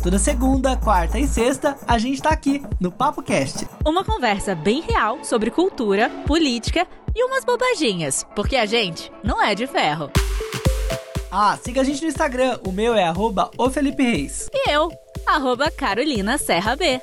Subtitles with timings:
[0.00, 3.66] Toda segunda, quarta e sexta, a gente tá aqui no Papo Cast.
[3.84, 9.56] Uma conversa bem real sobre cultura, política e umas bobaginhas, porque a gente não é
[9.56, 10.08] de ferro.
[11.32, 14.48] Ah, siga a gente no Instagram, o meu é arroba o Felipe Reis.
[14.54, 14.88] E eu,
[15.26, 17.00] arroba Carolina Serra B.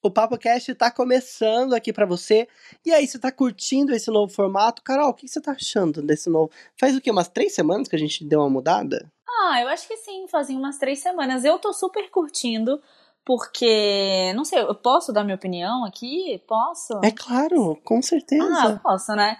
[0.00, 2.46] O Papo Cast tá começando aqui para você.
[2.84, 4.82] E aí, você tá curtindo esse novo formato?
[4.82, 6.48] Carol, o que você tá achando desse novo?
[6.76, 7.10] Faz o quê?
[7.10, 9.10] Umas três semanas que a gente deu uma mudada?
[9.28, 11.44] Ah, eu acho que sim, fazia umas três semanas.
[11.44, 12.80] Eu tô super curtindo,
[13.24, 14.32] porque.
[14.34, 16.42] Não sei, eu posso dar minha opinião aqui?
[16.46, 17.00] Posso?
[17.02, 18.74] É claro, com certeza.
[18.74, 19.36] Ah, posso, né?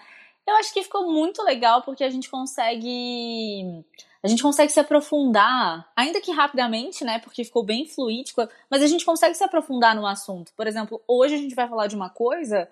[0.46, 3.84] Eu acho que ficou muito legal porque a gente consegue.
[4.22, 7.18] A gente consegue se aprofundar, ainda que rapidamente, né?
[7.20, 10.52] Porque ficou bem fluídico, mas a gente consegue se aprofundar no assunto.
[10.56, 12.68] Por exemplo, hoje a gente vai falar de uma coisa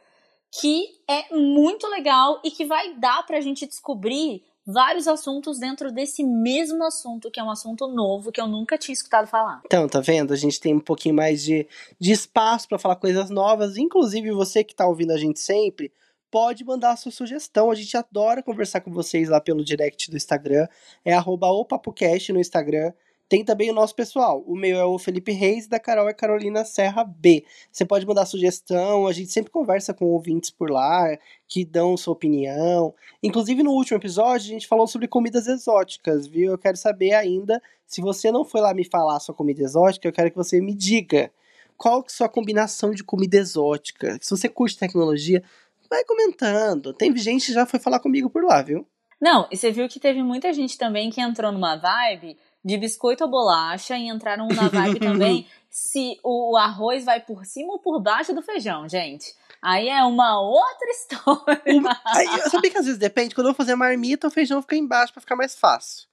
[0.50, 6.24] que é muito legal e que vai dar pra gente descobrir vários assuntos dentro desse
[6.24, 9.60] mesmo assunto, que é um assunto novo que eu nunca tinha escutado falar.
[9.64, 10.32] Então, tá vendo?
[10.32, 11.66] A gente tem um pouquinho mais de,
[11.98, 13.76] de espaço para falar coisas novas.
[13.76, 15.92] Inclusive, você que tá ouvindo a gente sempre,
[16.30, 17.70] pode mandar a sua sugestão.
[17.70, 20.66] A gente adora conversar com vocês lá pelo direct do Instagram.
[21.04, 22.92] É arroba opapocast no Instagram.
[23.34, 24.44] Tem também o nosso pessoal.
[24.46, 27.44] O meu é o Felipe Reis, da Carol é Carolina Serra B.
[27.68, 31.18] Você pode mandar sugestão, a gente sempre conversa com ouvintes por lá,
[31.48, 32.94] que dão sua opinião.
[33.20, 36.52] Inclusive, no último episódio, a gente falou sobre comidas exóticas, viu?
[36.52, 40.12] Eu quero saber ainda, se você não foi lá me falar sua comida exótica, eu
[40.12, 41.28] quero que você me diga
[41.76, 44.16] qual que é a sua combinação de comida exótica.
[44.22, 45.42] Se você curte tecnologia,
[45.90, 46.92] vai comentando.
[46.92, 48.86] Tem gente que já foi falar comigo por lá, viu?
[49.20, 53.24] Não, e você viu que teve muita gente também que entrou numa vibe de biscoito
[53.24, 58.00] ou bolacha e entraram na vibe também se o arroz vai por cima ou por
[58.00, 59.34] baixo do feijão, gente.
[59.60, 61.62] Aí é uma outra história.
[61.66, 64.62] Uma, aí, eu sabia que às vezes depende, quando eu vou fazer marmita, o feijão
[64.62, 66.06] fica embaixo para ficar mais fácil.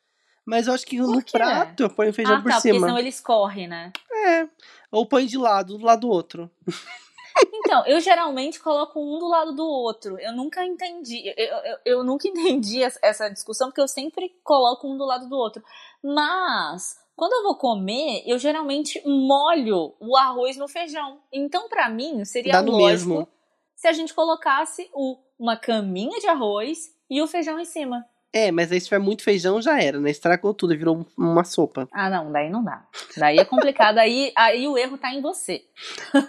[0.46, 2.74] Mas eu acho que no prato eu ponho o feijão ah, por tá, cima.
[2.74, 3.92] Porque senão ele escorre, né?
[4.12, 4.48] É.
[4.92, 6.50] Ou põe de lado, do lado do outro.
[7.54, 10.20] Então, eu geralmente coloco um do lado do outro.
[10.20, 11.34] Eu nunca entendi.
[11.38, 15.36] Eu, eu, eu, nunca entendi essa discussão, porque eu sempre coloco um do lado do
[15.36, 15.64] outro.
[16.04, 21.22] Mas, quando eu vou comer, eu geralmente molho o arroz no feijão.
[21.32, 23.28] Então, para mim, seria Dá lógico mesmo.
[23.76, 28.08] se a gente colocasse o, uma caminha de arroz e o feijão em cima.
[28.34, 30.10] É, mas aí se tiver muito feijão já era, né?
[30.10, 31.88] Estragou tudo, virou uma sopa.
[31.92, 32.86] Ah, não, daí não dá.
[33.18, 35.66] Daí é complicado, aí, aí o erro tá em você.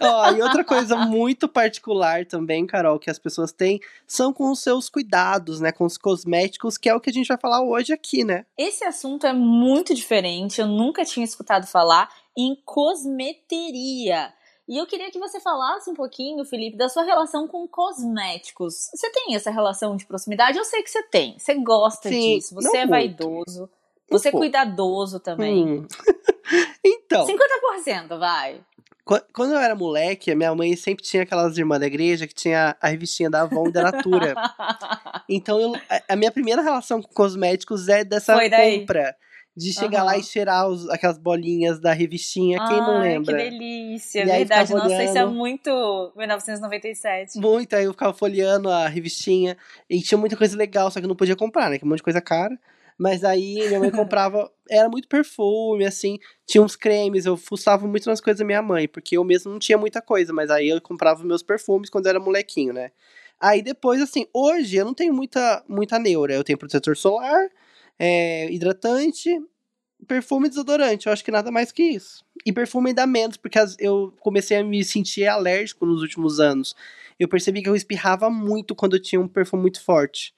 [0.01, 4.61] Ó, e outra coisa muito particular também, Carol, que as pessoas têm, são com os
[4.61, 5.71] seus cuidados, né?
[5.71, 8.47] Com os cosméticos, que é o que a gente vai falar hoje aqui, né?
[8.59, 14.33] Esse assunto é muito diferente, eu nunca tinha escutado falar em cosmeteria.
[14.69, 18.89] E eu queria que você falasse um pouquinho, Felipe, da sua relação com cosméticos.
[18.95, 20.57] Você tem essa relação de proximidade?
[20.57, 21.37] Eu sei que você tem.
[21.39, 22.55] Você gosta Sim, disso.
[22.55, 23.69] Você é vaidoso.
[24.09, 25.81] Você é cuidadoso também.
[25.81, 25.87] Hum.
[26.85, 28.61] então, 50% vai.
[29.05, 32.35] qu- quando eu era moleque, a minha mãe sempre tinha aquelas irmãs da igreja que
[32.35, 34.35] tinha a revistinha da Avon e da Natura.
[35.29, 35.73] Então, eu-
[36.09, 39.17] a- minha primeira relação com cosméticos é dessa compra.
[39.55, 40.21] De chegar lá Aham.
[40.21, 43.37] e cheirar os- aquelas bolinhas da revistinha, quem não Ai, lembra?
[43.37, 44.73] Que delícia, E verdade.
[44.73, 45.35] Nossa, isso é olhando.
[45.35, 47.39] muito 1997.
[47.39, 49.57] Muito, aí eu ficava folheando a revistinha
[49.89, 51.79] e tinha muita coisa legal, só que eu não podia comprar, né?
[51.79, 52.59] Que é um monte de coisa cara.
[52.99, 58.09] Mas aí minha mãe comprava, era muito perfume, assim, tinha uns cremes, eu fuçava muito
[58.09, 60.81] nas coisas da minha mãe, porque eu mesmo não tinha muita coisa, mas aí eu
[60.81, 62.91] comprava os meus perfumes quando eu era molequinho, né?
[63.41, 67.49] Aí depois, assim, hoje eu não tenho muita, muita neura, eu tenho protetor solar,
[68.05, 69.31] é, hidratante,
[70.09, 72.25] perfume e desodorante, eu acho que nada mais que isso.
[72.45, 76.75] E perfume ainda menos, porque eu comecei a me sentir alérgico nos últimos anos.
[77.17, 80.35] Eu percebi que eu espirrava muito quando eu tinha um perfume muito forte.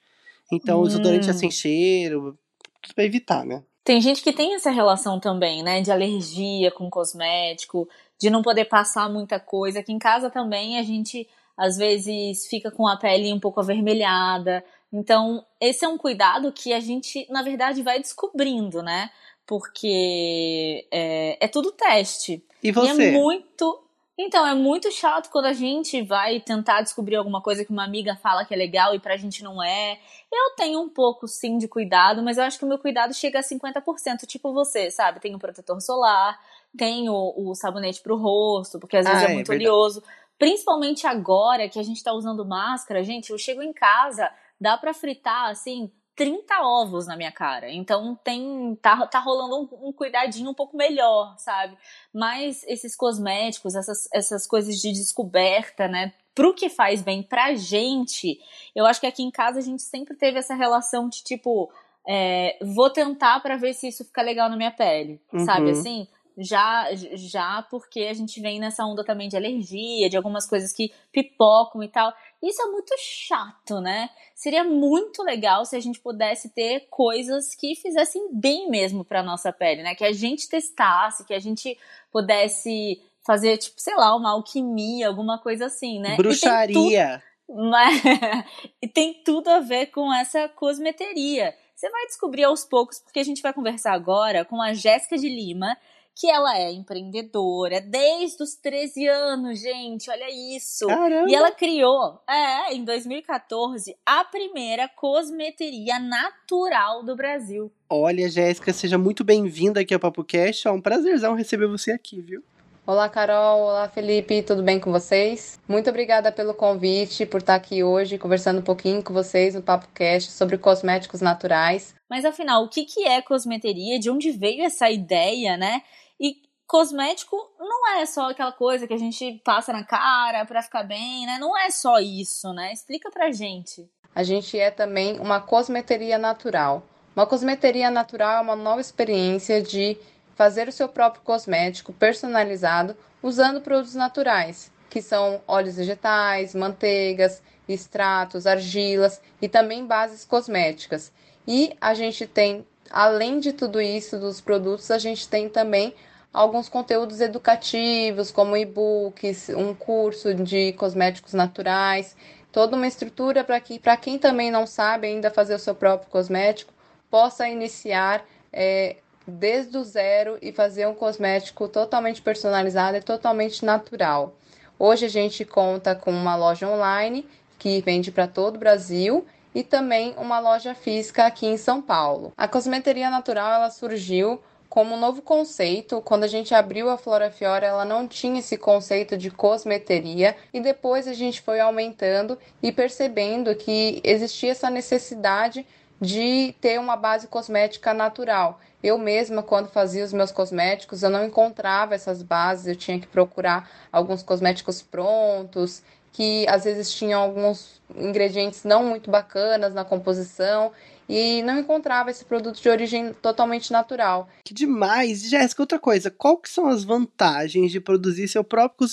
[0.51, 1.37] Então, o desodorante é Hum.
[1.37, 2.37] sem cheiro,
[2.83, 3.63] tudo pra evitar, né?
[3.83, 5.81] Tem gente que tem essa relação também, né?
[5.81, 7.89] De alergia com cosmético,
[8.21, 9.79] de não poder passar muita coisa.
[9.79, 11.27] Aqui em casa também a gente
[11.57, 14.63] às vezes fica com a pele um pouco avermelhada.
[14.97, 19.09] Então, esse é um cuidado que a gente, na verdade, vai descobrindo, né?
[19.45, 22.43] Porque é, é tudo teste.
[22.63, 23.07] E E você?
[23.09, 23.81] é muito.
[24.17, 28.15] Então, é muito chato quando a gente vai tentar descobrir alguma coisa que uma amiga
[28.15, 29.99] fala que é legal e pra gente não é.
[30.31, 33.39] Eu tenho um pouco, sim, de cuidado, mas eu acho que o meu cuidado chega
[33.39, 35.19] a 50%, tipo você, sabe?
[35.19, 36.39] Tem o protetor solar,
[36.77, 39.69] tem o, o sabonete pro rosto, porque às vezes Ah, é é muito verdade.
[39.69, 40.01] oleoso.
[40.39, 44.93] Principalmente agora que a gente tá usando máscara, gente, eu chego em casa, dá pra
[44.93, 47.71] fritar, assim, 30 ovos na minha cara.
[47.71, 51.77] Então tem tá, tá rolando um, um cuidadinho um pouco melhor, sabe?
[52.13, 56.13] Mas esses cosméticos, essas, essas coisas de descoberta, né?
[56.33, 58.39] Pro que faz bem pra gente,
[58.75, 61.71] eu acho que aqui em casa a gente sempre teve essa relação de tipo,
[62.07, 65.45] é, vou tentar para ver se isso fica legal na minha pele, uhum.
[65.45, 66.07] sabe assim?
[66.37, 70.91] Já, já porque a gente vem nessa onda também de alergia, de algumas coisas que
[71.09, 72.13] pipocam e tal.
[72.45, 74.09] Isso é muito chato, né?
[74.35, 79.51] Seria muito legal se a gente pudesse ter coisas que fizessem bem mesmo para nossa
[79.51, 79.95] pele, né?
[79.95, 81.75] Que a gente testasse, que a gente
[82.11, 86.15] pudesse fazer, tipo, sei lá, uma alquimia, alguma coisa assim, né?
[86.15, 87.21] Bruxaria.
[87.47, 88.01] E tem, mas...
[88.79, 91.55] e tem tudo a ver com essa cosmeteria.
[91.75, 95.27] Você vai descobrir aos poucos, porque a gente vai conversar agora com a Jéssica de
[95.27, 95.75] Lima,
[96.15, 100.87] que ela é empreendedora desde os 13 anos, gente, olha isso.
[100.87, 101.29] Caramba.
[101.29, 107.69] E ela criou, é, em 2014, a primeira cosmeteria natural do Brasil.
[107.89, 110.65] Olha, Jéssica, seja muito bem-vinda aqui ao Papo Cash.
[110.65, 112.41] É um prazerzão receber você aqui, viu?
[112.87, 113.61] Olá, Carol.
[113.61, 114.43] Olá, Felipe.
[114.43, 115.59] Tudo bem com vocês?
[115.67, 119.87] Muito obrigada pelo convite, por estar aqui hoje conversando um pouquinho com vocês no Papo
[119.91, 121.95] Cast sobre cosméticos naturais.
[122.07, 123.99] Mas afinal, o que é cosmeteria?
[123.99, 125.81] De onde veio essa ideia, né?
[126.19, 126.35] E
[126.67, 131.25] cosmético não é só aquela coisa que a gente passa na cara para ficar bem,
[131.25, 131.37] né?
[131.39, 132.73] Não é só isso, né?
[132.73, 133.89] Explica pra gente.
[134.13, 136.83] A gente é também uma cosmeteria natural.
[137.15, 139.97] Uma cosmeteria natural é uma nova experiência de
[140.35, 148.45] fazer o seu próprio cosmético personalizado usando produtos naturais, que são óleos vegetais, manteigas, extratos,
[148.45, 151.11] argilas e também bases cosméticas.
[151.47, 155.93] E a gente tem, além de tudo isso dos produtos, a gente tem também
[156.33, 162.15] alguns conteúdos educativos, como e-books, um curso de cosméticos naturais,
[162.51, 166.09] toda uma estrutura para que, para quem também não sabe ainda fazer o seu próprio
[166.09, 166.73] cosmético,
[167.09, 168.97] possa iniciar é,
[169.27, 174.35] desde o zero e fazer um cosmético totalmente personalizado e totalmente natural.
[174.77, 177.25] Hoje a gente conta com uma loja online
[177.57, 182.33] que vende para todo o Brasil e também uma loja física aqui em São Paulo.
[182.35, 186.01] A cosmeteria natural ela surgiu como um novo conceito.
[186.01, 190.59] Quando a gente abriu a Flora Fiora, ela não tinha esse conceito de cosmeteria e
[190.59, 195.65] depois a gente foi aumentando e percebendo que existia essa necessidade
[196.01, 198.59] de ter uma base cosmética natural.
[198.83, 203.07] Eu mesma, quando fazia os meus cosméticos, eu não encontrava essas bases, eu tinha que
[203.07, 205.81] procurar alguns cosméticos prontos,
[206.15, 210.71] que às vezes tinham alguns ingredientes não muito bacanas na composição
[211.09, 214.29] e não encontrava esse produto de origem totalmente natural.
[214.45, 215.29] Que demais!
[215.29, 218.87] Jéssica, outra coisa, qual que são as vantagens de produzir seu próprio,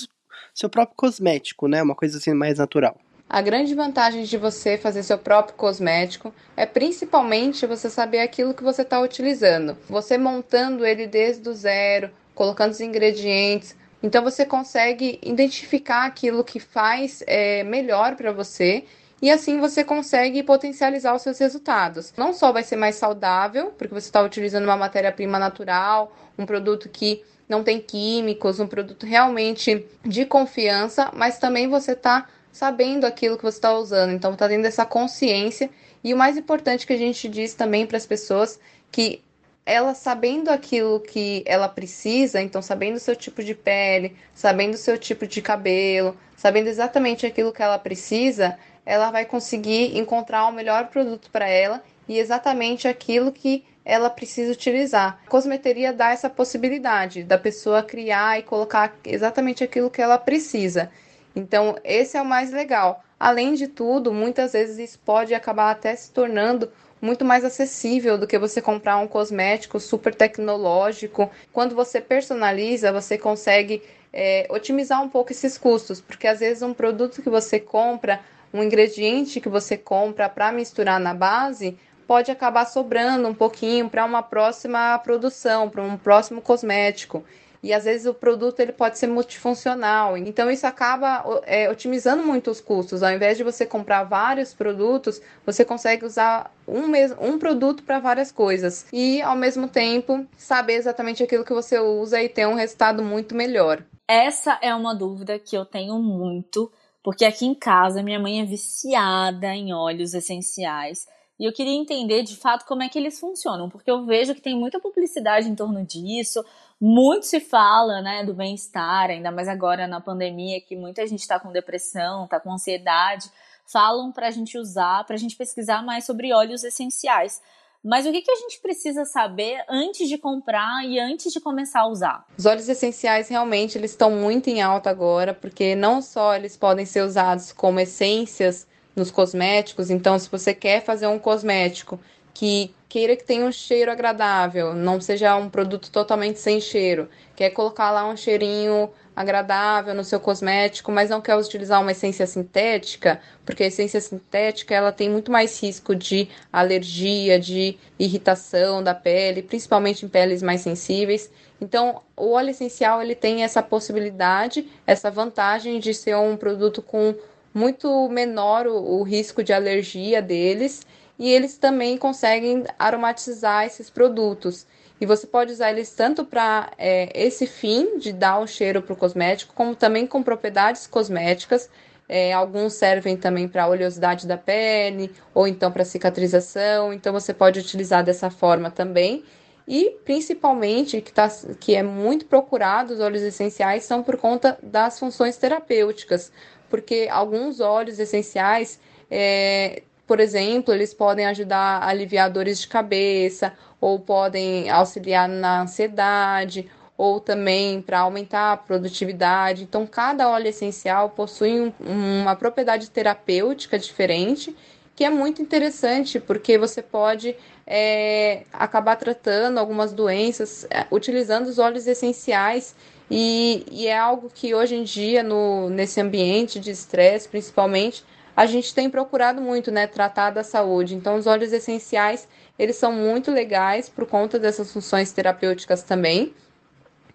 [0.53, 1.81] seu próprio cosmético, né?
[1.81, 2.99] Uma coisa assim mais natural.
[3.29, 8.63] A grande vantagem de você fazer seu próprio cosmético é principalmente você saber aquilo que
[8.63, 9.77] você está utilizando.
[9.87, 13.77] Você montando ele desde o zero, colocando os ingredientes.
[14.03, 18.83] Então você consegue identificar aquilo que faz é, melhor para você
[19.21, 22.13] e assim você consegue potencializar os seus resultados.
[22.17, 26.89] Não só vai ser mais saudável, porque você está utilizando uma matéria-prima natural, um produto
[26.89, 33.37] que não tem químicos, um produto realmente de confiança, mas também você está sabendo aquilo
[33.37, 34.11] que você está usando.
[34.11, 35.69] Então, está tendo essa consciência.
[36.03, 38.59] E o mais importante que a gente diz também para as pessoas
[38.91, 39.22] que
[39.65, 44.77] ela sabendo aquilo que ela precisa, então sabendo o seu tipo de pele, sabendo o
[44.77, 50.51] seu tipo de cabelo, sabendo exatamente aquilo que ela precisa, ela vai conseguir encontrar o
[50.51, 55.19] melhor produto para ela e exatamente aquilo que ela precisa utilizar.
[55.25, 60.91] A cosmeteria dá essa possibilidade da pessoa criar e colocar exatamente aquilo que ela precisa.
[61.35, 63.03] Então, esse é o mais legal.
[63.19, 66.71] Além de tudo, muitas vezes isso pode acabar até se tornando
[67.03, 71.29] muito mais acessível do que você comprar um cosmético super tecnológico.
[71.51, 73.83] Quando você personaliza, você consegue
[74.13, 78.21] é, otimizar um pouco esses custos, porque às vezes um produto que você compra,
[78.53, 84.05] um ingrediente que você compra para misturar na base, pode acabar sobrando um pouquinho para
[84.05, 87.25] uma próxima produção, para um próximo cosmético
[87.63, 90.17] e às vezes o produto ele pode ser multifuncional.
[90.17, 93.01] Então isso acaba é, otimizando muito os custos.
[93.01, 96.91] Ao invés de você comprar vários produtos, você consegue usar um,
[97.25, 102.21] um produto para várias coisas e ao mesmo tempo saber exatamente aquilo que você usa
[102.21, 103.81] e ter um resultado muito melhor.
[104.05, 106.69] Essa é uma dúvida que eu tenho muito,
[107.01, 111.07] porque aqui em casa minha mãe é viciada em óleos essenciais.
[111.39, 114.41] E eu queria entender de fato como é que eles funcionam, porque eu vejo que
[114.41, 116.43] tem muita publicidade em torno disso,
[116.85, 121.39] muito se fala, né, do bem-estar, ainda mais agora na pandemia, que muita gente está
[121.39, 123.31] com depressão, está com ansiedade,
[123.65, 127.41] falam para a gente usar, para a gente pesquisar mais sobre óleos essenciais.
[127.81, 131.81] Mas o que, que a gente precisa saber antes de comprar e antes de começar
[131.81, 132.25] a usar?
[132.37, 136.85] Os óleos essenciais realmente eles estão muito em alta agora, porque não só eles podem
[136.85, 141.97] ser usados como essências nos cosméticos, então se você quer fazer um cosmético
[142.33, 147.49] que queira que tenha um cheiro agradável, não seja um produto totalmente sem cheiro, quer
[147.49, 153.19] colocar lá um cheirinho agradável no seu cosmético, mas não quer utilizar uma essência sintética,
[153.43, 159.41] porque a essência sintética ela tem muito mais risco de alergia, de irritação da pele,
[159.41, 161.31] principalmente em peles mais sensíveis.
[161.59, 167.15] Então, o óleo essencial ele tem essa possibilidade, essa vantagem de ser um produto com
[167.51, 170.85] muito menor o, o risco de alergia deles
[171.23, 174.67] e eles também conseguem aromatizar esses produtos.
[174.99, 178.91] E você pode usar eles tanto para é, esse fim de dar um cheiro para
[178.91, 181.69] o cosmético, como também com propriedades cosméticas.
[182.09, 186.91] É, alguns servem também para oleosidade da pele, ou então para cicatrização.
[186.91, 189.23] Então você pode utilizar dessa forma também.
[189.65, 194.99] E principalmente, que, tá, que é muito procurado, os óleos essenciais são por conta das
[194.99, 196.33] funções terapêuticas,
[196.69, 198.77] porque alguns óleos essenciais
[199.09, 203.51] é, por exemplo, eles podem ajudar a aliviar dores de cabeça,
[203.81, 209.63] ou podem auxiliar na ansiedade, ou também para aumentar a produtividade.
[209.63, 214.55] Então, cada óleo essencial possui um, uma propriedade terapêutica diferente,
[214.95, 221.57] que é muito interessante, porque você pode é, acabar tratando algumas doenças é, utilizando os
[221.57, 222.75] óleos essenciais.
[223.09, 228.05] E, e, é algo que hoje em dia, no, nesse ambiente de estresse, principalmente,
[228.35, 230.95] a gente tem procurado muito, né, tratar da saúde.
[230.95, 236.33] Então, os óleos essenciais, eles são muito legais por conta dessas funções terapêuticas também.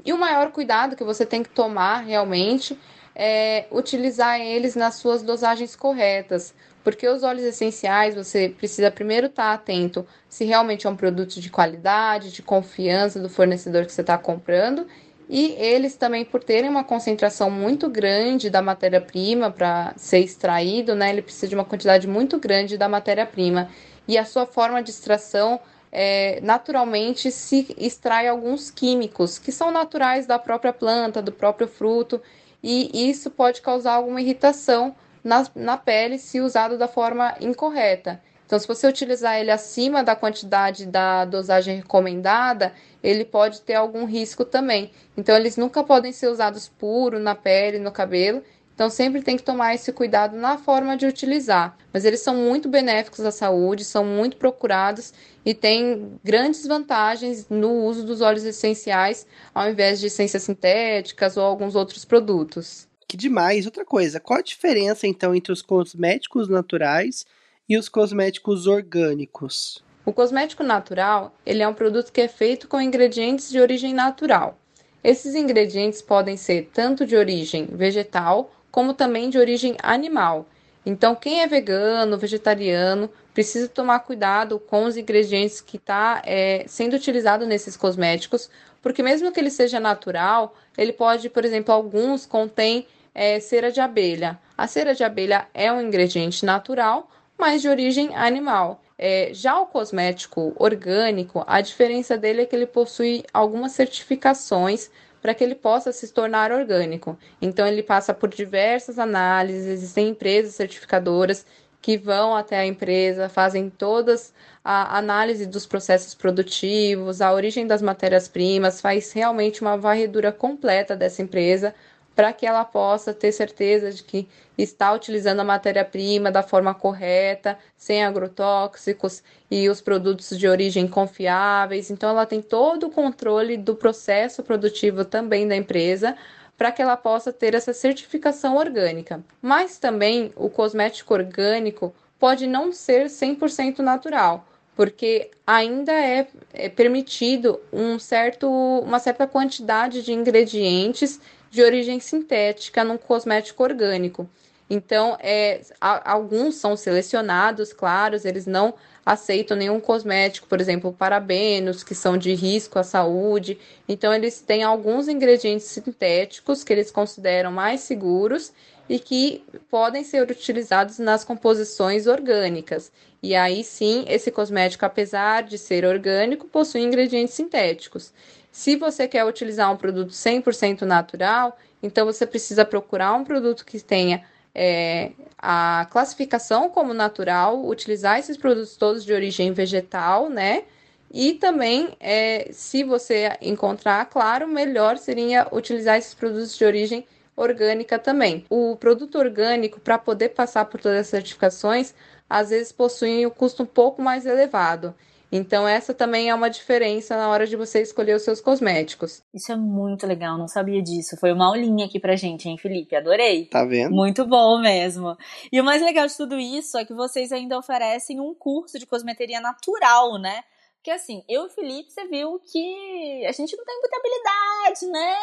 [0.04, 2.78] E o maior cuidado que você tem que tomar realmente
[3.14, 9.52] é utilizar eles nas suas dosagens corretas, porque os óleos essenciais você precisa primeiro estar
[9.52, 14.16] atento se realmente é um produto de qualidade, de confiança do fornecedor que você está
[14.16, 14.86] comprando
[15.28, 21.10] e eles também, por terem uma concentração muito grande da matéria-prima para ser extraído, né,
[21.10, 23.68] ele precisa de uma quantidade muito grande da matéria-prima.
[24.06, 25.60] E a sua forma de extração
[25.92, 32.22] é, naturalmente se extrai alguns químicos que são naturais da própria planta, do próprio fruto,
[32.62, 38.20] e isso pode causar alguma irritação na, na pele se usado da forma incorreta.
[38.48, 44.06] Então, se você utilizar ele acima da quantidade da dosagem recomendada, ele pode ter algum
[44.06, 44.90] risco também.
[45.18, 48.42] Então, eles nunca podem ser usados puro na pele, no cabelo.
[48.74, 51.76] Então, sempre tem que tomar esse cuidado na forma de utilizar.
[51.92, 55.12] Mas eles são muito benéficos à saúde, são muito procurados
[55.44, 61.44] e têm grandes vantagens no uso dos óleos essenciais, ao invés de essências sintéticas ou
[61.44, 62.88] alguns outros produtos.
[63.06, 63.66] Que demais!
[63.66, 67.26] Outra coisa, qual a diferença então entre os cosméticos naturais
[67.68, 69.82] e os cosméticos orgânicos?
[70.04, 74.58] O cosmético natural, ele é um produto que é feito com ingredientes de origem natural.
[75.04, 80.46] Esses ingredientes podem ser tanto de origem vegetal como também de origem animal.
[80.84, 86.96] Então, quem é vegano, vegetariano, precisa tomar cuidado com os ingredientes que está é, sendo
[86.96, 92.86] utilizado nesses cosméticos, porque mesmo que ele seja natural, ele pode, por exemplo, alguns contém
[93.14, 94.38] é, cera de abelha.
[94.56, 98.82] A cera de abelha é um ingrediente natural, mas de origem animal.
[98.98, 104.90] É, já o cosmético orgânico, a diferença dele é que ele possui algumas certificações
[105.22, 107.16] para que ele possa se tornar orgânico.
[107.40, 111.46] Então, ele passa por diversas análises, existem empresas certificadoras
[111.80, 114.32] que vão até a empresa, fazem todas
[114.64, 121.22] a análise dos processos produtivos, a origem das matérias-primas, faz realmente uma varredura completa dessa
[121.22, 121.74] empresa
[122.18, 124.26] para que ela possa ter certeza de que
[124.58, 131.92] está utilizando a matéria-prima da forma correta, sem agrotóxicos e os produtos de origem confiáveis.
[131.92, 136.16] Então, ela tem todo o controle do processo produtivo também da empresa
[136.56, 139.22] para que ela possa ter essa certificação orgânica.
[139.40, 144.44] Mas também o cosmético orgânico pode não ser 100% natural,
[144.74, 152.84] porque ainda é, é permitido um certo, uma certa quantidade de ingredientes de origem sintética
[152.84, 154.28] num cosmético orgânico.
[154.70, 158.74] Então, é, alguns são selecionados, claros, eles não
[159.04, 163.58] aceitam nenhum cosmético, por exemplo, parabenos, que são de risco à saúde.
[163.88, 168.52] Então, eles têm alguns ingredientes sintéticos que eles consideram mais seguros
[168.88, 172.92] e que podem ser utilizados nas composições orgânicas.
[173.22, 178.12] E aí sim, esse cosmético, apesar de ser orgânico, possui ingredientes sintéticos.
[178.50, 183.80] Se você quer utilizar um produto 100% natural, então você precisa procurar um produto que
[183.80, 184.24] tenha
[184.54, 190.64] é, a classificação como natural, utilizar esses produtos todos de origem vegetal, né?
[191.12, 197.98] E também, é, se você encontrar, claro, melhor seria utilizar esses produtos de origem orgânica
[197.98, 198.44] também.
[198.50, 201.94] O produto orgânico, para poder passar por todas as certificações,
[202.28, 204.94] às vezes possui um custo um pouco mais elevado.
[205.30, 209.22] Então, essa também é uma diferença na hora de você escolher os seus cosméticos.
[209.34, 211.16] Isso é muito legal, não sabia disso.
[211.20, 212.96] Foi uma aulinha aqui pra gente, hein, Felipe?
[212.96, 213.46] Adorei.
[213.46, 213.94] Tá vendo?
[213.94, 215.16] Muito bom mesmo.
[215.52, 218.86] E o mais legal de tudo isso é que vocês ainda oferecem um curso de
[218.86, 220.42] cosmeteria natural, né?
[220.76, 224.86] Porque assim, eu e o Felipe, você viu que a gente não tem muita habilidade,
[224.86, 225.16] né?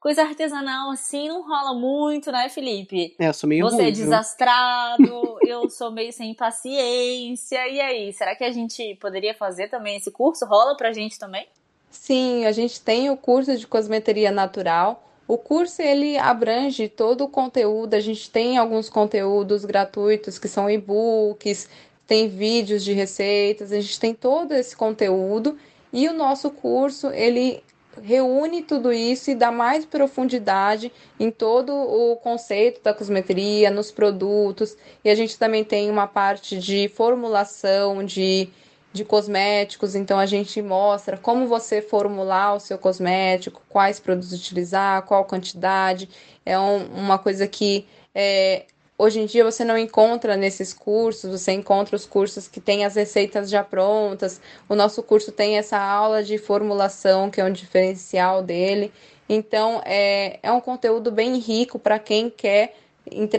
[0.00, 3.14] Coisa artesanal assim não rola muito, né, Felipe?
[3.18, 7.68] É, eu sou meio Você ruim, é desastrado, eu sou meio sem paciência.
[7.68, 10.44] E aí, será que a gente poderia fazer também esse curso?
[10.46, 11.46] Rola pra gente também?
[11.90, 15.02] Sim, a gente tem o curso de cosmeteria natural.
[15.26, 17.94] O curso ele abrange todo o conteúdo.
[17.94, 21.68] A gente tem alguns conteúdos gratuitos que são e-books,
[22.06, 25.58] tem vídeos de receitas, a gente tem todo esse conteúdo
[25.92, 27.62] e o nosso curso ele
[28.02, 34.76] reúne tudo isso e dá mais profundidade em todo o conceito da cosmeteria, nos produtos.
[35.04, 38.48] E a gente também tem uma parte de formulação de,
[38.92, 45.02] de cosméticos, então a gente mostra como você formular o seu cosmético, quais produtos utilizar,
[45.02, 46.08] qual quantidade.
[46.44, 48.64] É um, uma coisa que é,
[48.98, 52.94] Hoje em dia você não encontra nesses cursos, você encontra os cursos que têm as
[52.94, 54.40] receitas já prontas.
[54.68, 58.90] O nosso curso tem essa aula de formulação, que é um diferencial dele.
[59.28, 62.74] Então, é, é um conteúdo bem rico para quem quer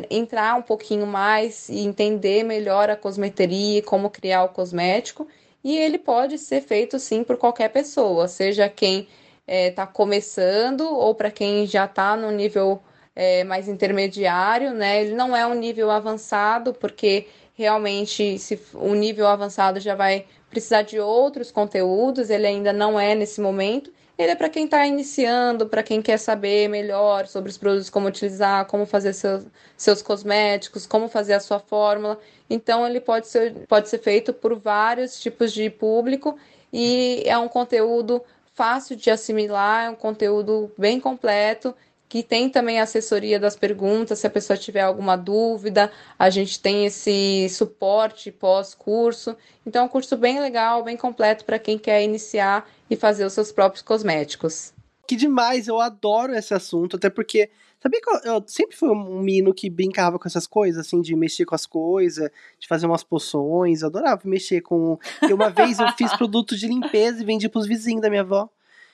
[0.10, 5.28] entrar um pouquinho mais e entender melhor a cosmeteria e como criar o cosmético.
[5.64, 9.08] E ele pode ser feito sim por qualquer pessoa, seja quem
[9.48, 12.82] está é, começando ou para quem já está no nível
[13.18, 15.02] é, mais intermediário, né?
[15.02, 20.84] Ele não é um nível avançado, porque realmente se o nível avançado já vai precisar
[20.84, 23.92] de outros conteúdos, ele ainda não é nesse momento.
[24.20, 28.08] Ele é para quem está iniciando, para quem quer saber melhor sobre os produtos, como
[28.08, 29.46] utilizar, como fazer seus,
[29.76, 32.20] seus cosméticos, como fazer a sua fórmula.
[32.48, 36.38] Então, ele pode ser, pode ser feito por vários tipos de público
[36.72, 41.76] e é um conteúdo fácil de assimilar, é um conteúdo bem completo
[42.10, 46.60] que tem também a assessoria das perguntas, se a pessoa tiver alguma dúvida, a gente
[46.60, 49.36] tem esse suporte pós-curso.
[49.66, 53.34] Então, é um curso bem legal, bem completo para quem quer iniciar e fazer os
[53.34, 54.74] seus próprios cosméticos.
[55.06, 57.50] Que demais, eu adoro esse assunto, até porque.
[57.80, 61.16] Sabia que eu, eu sempre fui um menino que brincava com essas coisas, assim, de
[61.16, 63.82] mexer com as coisas, de fazer umas poções.
[63.82, 64.98] Eu adorava mexer com.
[65.22, 68.50] E uma vez eu fiz produto de limpeza e vendi pros vizinhos da minha avó.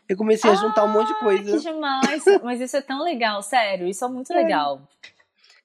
[0.07, 1.57] Eu comecei a juntar um monte de coisa.
[1.57, 2.23] Que demais!
[2.43, 3.87] Mas isso é tão legal, sério.
[3.87, 4.35] Isso é muito É.
[4.35, 4.81] legal.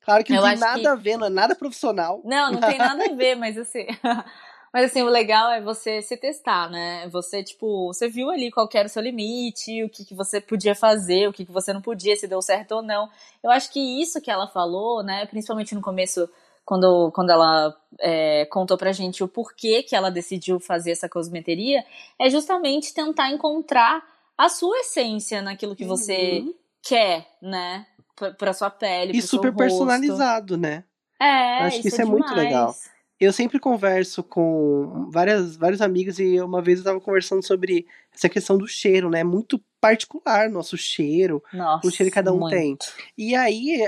[0.05, 2.21] Claro que não tem nada que- a ver, não é nada profissional.
[2.25, 3.87] Não, não tem nada a ver, mas assim.
[4.71, 7.09] Mas assim, o legal é você se testar, né?
[7.09, 10.75] Você, tipo, você viu ali qual era o seu limite, o que, que você podia
[10.75, 13.09] fazer, o que, que você não podia, se deu certo ou não.
[13.43, 15.25] Eu acho que isso que ela falou, né?
[15.25, 16.29] Principalmente no começo,
[16.67, 21.83] quando, quando ela é, contou pra gente o porquê que ela decidiu fazer essa cosmeteria,
[22.19, 24.03] é justamente tentar encontrar
[24.39, 26.55] a sua essência naquilo que você Uhum.
[26.81, 27.85] quer, né?
[28.15, 30.85] Pra, pra sua pele, E super personalizado, né?
[31.21, 32.75] É, Acho que isso, isso é muito legal.
[33.21, 38.29] Eu sempre converso com várias, vários amigos e uma vez eu tava conversando sobre essa
[38.29, 39.25] questão do cheiro, né?
[39.25, 42.51] Muito particular nosso cheiro, Nossa, o cheiro que cada um muito.
[42.51, 42.77] tem.
[43.17, 43.81] E aí,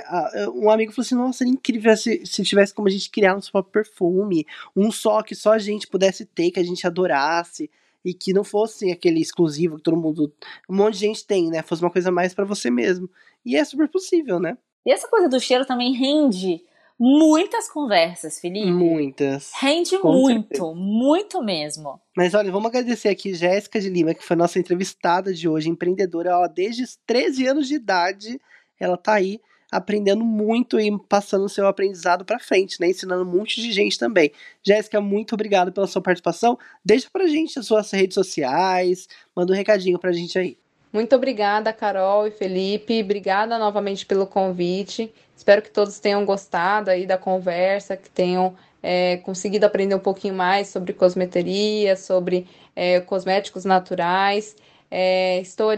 [0.54, 3.52] um amigo falou assim: Nossa, seria incrível se, se tivesse como a gente criar nosso
[3.52, 7.70] próprio perfume, um só que só a gente pudesse ter, que a gente adorasse.
[8.04, 10.32] E que não fosse aquele exclusivo que todo mundo.
[10.68, 11.62] Um monte de gente tem, né?
[11.62, 13.10] Fosse uma coisa mais pra você mesmo.
[13.44, 14.56] E é super possível, né?
[14.84, 16.62] E essa coisa do cheiro também rende
[16.98, 18.70] muitas conversas, Felipe.
[18.70, 19.52] Muitas.
[19.58, 20.74] Rende Com muito, certeza.
[20.74, 22.00] muito mesmo.
[22.14, 26.38] Mas olha, vamos agradecer aqui Jéssica de Lima, que foi nossa entrevistada de hoje, empreendedora,
[26.38, 28.40] ó, desde os 13 anos de idade,
[28.78, 33.38] ela tá aí aprendendo muito e passando o seu aprendizado pra frente, né, ensinando um
[33.38, 34.32] monte de gente também.
[34.62, 36.58] Jéssica, muito obrigado pela sua participação.
[36.84, 40.56] Deixa pra gente as suas redes sociais, manda um recadinho pra gente aí.
[40.92, 43.00] Muito obrigada, Carol e Felipe.
[43.00, 45.12] Obrigada novamente pelo convite.
[45.36, 50.34] Espero que todos tenham gostado aí da conversa, que tenham é, conseguido aprender um pouquinho
[50.34, 54.56] mais sobre cosmeteria, sobre é, cosméticos naturais.
[54.90, 55.70] É, estou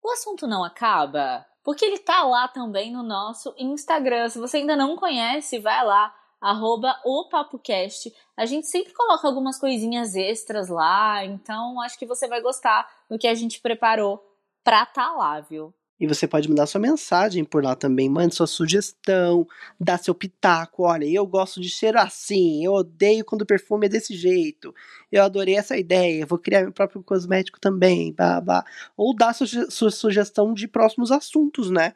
[0.03, 4.29] o assunto não acaba, porque ele tá lá também no nosso Instagram.
[4.29, 8.13] Se você ainda não conhece, vai lá, arroba o PapoCast.
[8.37, 13.19] A gente sempre coloca algumas coisinhas extras lá, então acho que você vai gostar do
[13.19, 14.21] que a gente preparou
[14.65, 15.73] pra tá lá, viu?
[16.01, 18.09] E você pode mandar sua mensagem por lá também.
[18.09, 19.47] Mande sua sugestão,
[19.79, 20.83] dá seu pitaco.
[20.83, 24.75] Olha, eu gosto de cheiro assim, eu odeio quando o perfume é desse jeito.
[25.13, 28.13] Eu adorei essa ideia, vou criar meu próprio cosmético também.
[28.13, 28.65] Bah.
[28.97, 31.95] Ou dá sua, sua sugestão de próximos assuntos, né?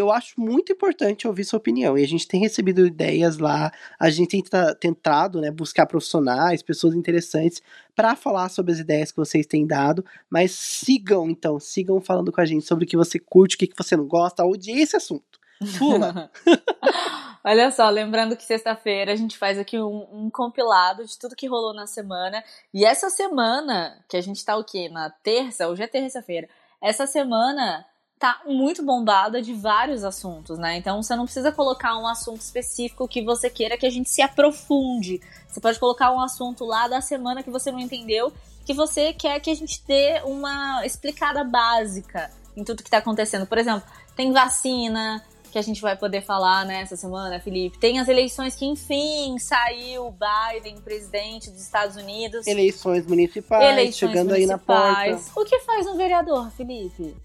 [0.00, 1.96] Eu acho muito importante ouvir sua opinião.
[1.98, 4.42] E a gente tem recebido ideias lá, a gente tem
[4.78, 7.62] tentado né, buscar profissionais, pessoas interessantes
[7.94, 10.04] para falar sobre as ideias que vocês têm dado.
[10.30, 13.70] Mas sigam, então, sigam falando com a gente sobre o que você curte, o que
[13.76, 15.38] você não gosta, odiei esse assunto.
[15.78, 16.30] Pula!
[17.44, 21.46] Olha só, lembrando que sexta-feira a gente faz aqui um, um, compilado de tudo que
[21.46, 22.44] rolou na semana.
[22.74, 24.88] E essa semana, que a gente tá o quê?
[24.88, 25.68] Na terça?
[25.68, 26.48] Hoje é terça-feira.
[26.80, 27.86] Essa semana
[28.18, 30.76] tá muito bombada de vários assuntos, né?
[30.76, 34.20] Então você não precisa colocar um assunto específico que você queira que a gente se
[34.20, 35.20] aprofunde.
[35.46, 38.32] Você pode colocar um assunto lá da semana que você não entendeu,
[38.66, 43.46] que você quer que a gente dê uma explicada básica em tudo que tá acontecendo.
[43.46, 47.78] Por exemplo, tem vacina, que a gente vai poder falar nessa né, semana, Felipe.
[47.78, 52.46] Tem as eleições que, enfim, saiu Biden, presidente dos Estados Unidos.
[52.46, 55.04] Eleições municipais, eleições chegando municipais.
[55.04, 55.40] aí na porta.
[55.40, 57.16] O que faz um vereador, Felipe?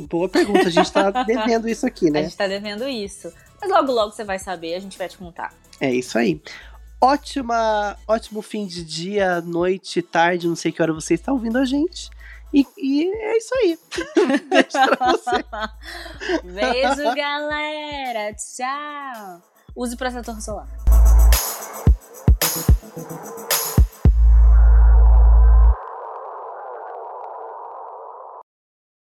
[0.00, 2.20] Boa pergunta, a gente tá devendo isso aqui, né?
[2.20, 3.32] A gente tá devendo isso.
[3.60, 5.52] Mas logo, logo você vai saber, a gente vai te contar.
[5.80, 6.40] É isso aí.
[7.00, 11.64] Ótima, ótimo fim de dia, noite, tarde, não sei que hora você está ouvindo a
[11.64, 12.10] gente.
[12.52, 13.78] E, e é isso aí.
[14.48, 15.44] Beijo pra você.
[16.44, 18.34] Beijo, galera.
[18.34, 19.42] Tchau.
[19.74, 20.68] Use protetor solar.